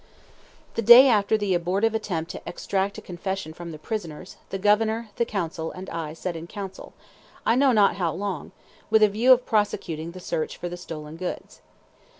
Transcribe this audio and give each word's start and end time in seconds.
The 0.73 0.81
day 0.81 1.07
after 1.09 1.37
the 1.37 1.53
abortive 1.53 1.93
attempt 1.93 2.31
to 2.31 2.41
extract 2.47 2.97
a 2.97 3.03
confession 3.03 3.53
from 3.53 3.69
the 3.71 3.77
prisoners, 3.77 4.35
the 4.49 4.57
Governor, 4.57 5.09
the 5.17 5.27
consul, 5.27 5.71
and 5.73 5.91
I 5.91 6.13
sat 6.13 6.35
in 6.35 6.47
council, 6.47 6.93
I 7.45 7.53
know 7.53 7.71
not 7.71 7.97
how 7.97 8.11
long, 8.11 8.51
with 8.89 9.03
a 9.03 9.07
view 9.09 9.31
of 9.31 9.45
prosecuting 9.45 10.13
the 10.13 10.19
search 10.19 10.57
for 10.57 10.69
the 10.69 10.75
stolen 10.75 11.17
goods. 11.17 11.61